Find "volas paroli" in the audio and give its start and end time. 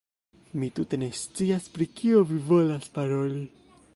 2.49-3.45